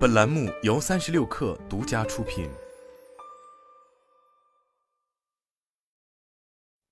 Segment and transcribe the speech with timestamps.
[0.00, 2.48] 本栏目由三十六氪独家出品。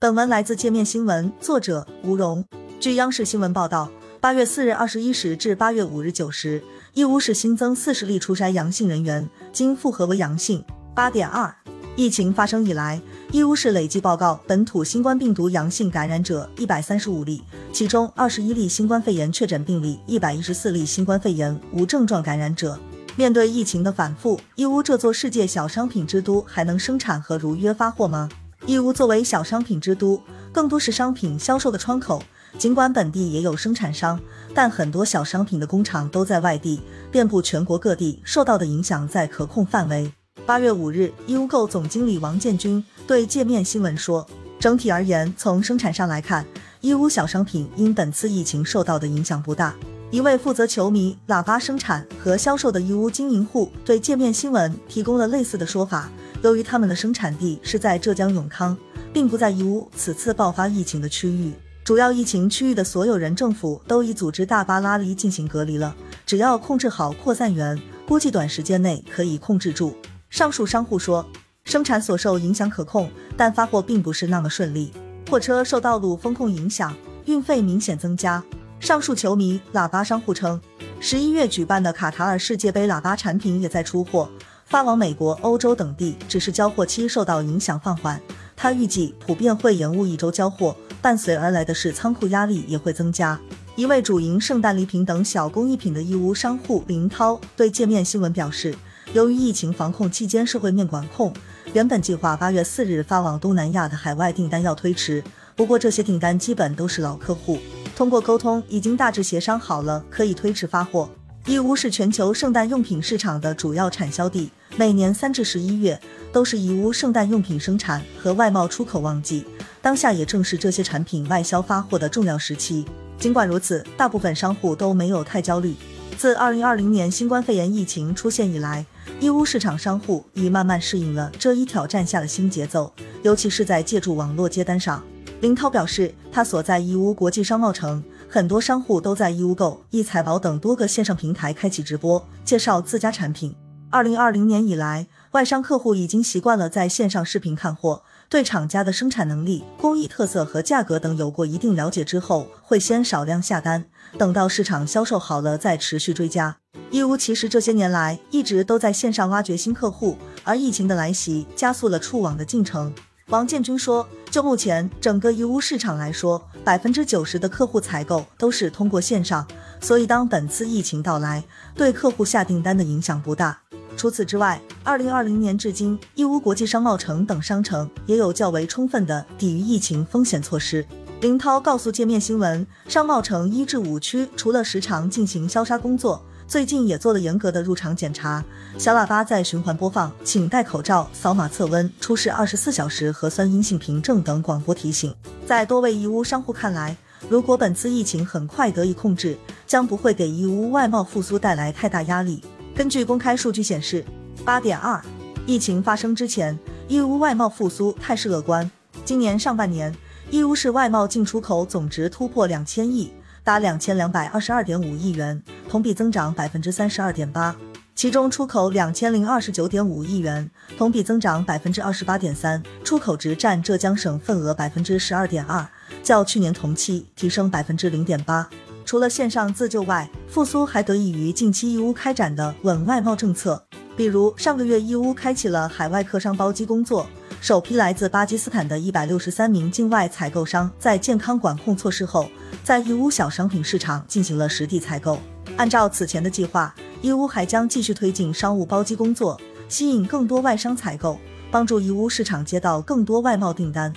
[0.00, 2.42] 本文来自界面新闻，作者吴荣。
[2.80, 3.90] 据央视新闻报道，
[4.22, 6.64] 八月四日二十一时至八月五日九时，
[6.94, 10.64] 义乌市新增四十例出筛阳性人员，经复核为阳性。
[10.94, 11.54] 八点二，
[11.96, 12.98] 疫情发生以来。
[13.30, 22.80] 义乌市累计报告本土新冠病毒阳性感染者一百三十五例，其中二十一例新冠肺炎确诊病例，一百一十四例新冠肺炎无症状感染者。
[23.16, 28.28] 面对疫情的反复，义乌这座世界小商品之都还能生产和如约发货吗？
[28.66, 30.20] 义乌作为小商品之都，
[30.52, 32.20] 更多是商品销售的窗口。
[32.58, 34.18] 尽管本地也有生产商，
[34.52, 36.80] 但很多小商品的工厂都在外地，
[37.12, 40.12] 遍布全国各地，受到的影响在可控范围。
[40.44, 44.26] 八月五日，义乌购总经理王建军对界面新闻说
[44.58, 46.44] ：“整体而言，从生产上来看，
[46.80, 49.72] 义乌小商品因本次疫情受到的影响不大。”
[50.10, 56.08] 一位负责球迷喇叭生产和销售的义乌经营户对界面新闻提供了类似的说法
[56.42, 58.76] ：“由于他们的生产地是在浙江永康，
[59.12, 61.52] 并不在义乌此次爆发疫情的区域，
[61.82, 65.96] 主要疫情区域的所有人政府都已组织大巴拉离进行隔离了。
[66.24, 69.96] 只要控制好扩散源，估计短时间内可以控制住。”
[70.30, 71.26] 上述商户说，
[71.64, 74.92] 生产所受影响可控，但发货并不是那么顺利。
[75.28, 78.44] 货车受道路封控影响，运费明显增加。
[78.84, 80.60] 上述球迷喇叭商户称，
[81.00, 84.28] 十一月举办的卡塔尔世界杯喇叭产品也在出货，
[84.66, 88.20] 发往美国、欧洲等地，只是交货期受到影响放缓。
[88.54, 93.40] 他预计普遍会延误一周交货，伴随而来的是仓库压力也会增加。
[93.74, 98.74] 一位主营圣诞礼品等小工艺品的义乌商户林涛对界面新闻表示。
[99.14, 101.32] 由于疫情防控期间社会面管控，
[101.72, 105.22] 原本计划八月四日发往东南亚的海外订单要推迟。
[105.54, 107.58] 不过这些订单基本都是老客户，
[107.96, 111.08] 通过沟通已经大致协商好了，可以推迟发货。
[111.46, 116.00] 义乌是全球圣诞用品市场的主要产销地，每年三至十一月
[116.32, 119.44] 都是义乌圣诞用品生产和外贸出口旺季，
[119.82, 122.84] 当下也正是这些产品外销发货的重要时期。
[123.18, 125.74] 尽管如此，大部分商户都没有太焦虑。
[126.16, 128.84] 自二零二零年新冠肺炎疫情出现以来，
[129.20, 135.02] 义乌市场商户已慢慢适应了这一挑战下的新节奏，尤其是在借助网络接单上。
[135.44, 143.54] 林涛表示，他所在义乌国际商贸城，很多商户都在义乌购、易财宝等多个线上平台开启直播，介绍自家产品。
[143.90, 148.04] 二零二零年以来，外商客户已经习惯了在线上视频看货。
[148.30, 153.84] 对厂家的生产能力、工艺特色和价格等有过一定了解之后，会先少量下单，
[154.16, 156.56] 等到市场销售好了再持续追加。
[156.90, 162.90] 义乌其实这些年来一直都在线上挖掘新客户，而疫情的来袭加速了触网的进程。
[163.28, 169.46] 王建军说，就目前整个义乌市场来说，百分之九十的客户采购都是通过线上，
[169.80, 171.44] 所以当本次疫情到来，
[171.76, 173.56] 对客户下订单的影响不大。
[173.96, 180.84] 除此之外，二零二零年至今，义乌国际商贸城等商城也有较为充分的抵御疫情风险措施。
[181.20, 188.44] 林涛告诉界面新闻，商贸城一至五区除了时常进行消杀工作，最近也做了严格的入场检查，
[188.78, 195.12] 小喇叭在循环播放“请戴口罩、扫码测温、出示二十四小时核酸阴性凭证”等广播提醒。
[195.46, 196.96] 在多位义乌商户看来，
[197.28, 202.42] 如果本次疫情很快得以控制，将不会给义乌外贸复苏带来太大压力。
[202.74, 204.04] 根据公开数据显示，
[204.44, 205.02] 八点二，
[205.46, 206.56] 疫情发生之前，
[206.86, 208.70] 义乌外贸复苏态势乐观。
[209.04, 209.92] 今年上半年，
[210.30, 213.12] 义乌市外贸进出口总值突破两千亿，
[213.42, 217.54] 达两千两百二十二点五亿元，同比增长百分之三十二点八。
[217.94, 225.64] 其中出口两千零二十九点五亿元，同比增长百分之二十八点三，出口值占浙江省份额百分之十二点二，
[226.02, 228.48] 较去年同期提升百分之零点八。
[228.84, 233.64] 除了线上自救外，复苏还得益于近期义乌开展的稳外贸政策。
[233.96, 237.06] 比如上个月，义乌开启了海外客商包机工作，
[237.40, 242.28] 首批来自巴基斯坦的一百六十三名境外采购商，在健康管控措施后，
[242.64, 245.20] 在义乌小商品市场进行了实地采购。
[245.56, 251.16] 按照此前的计划，义乌还将继续推进商务包机工作，吸引更多外商采购，
[251.50, 253.92] 帮助义乌市场接到更多外贸订单。